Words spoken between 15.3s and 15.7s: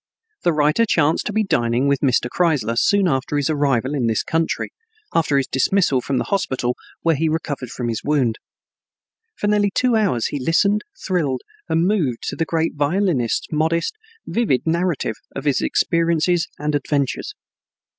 of his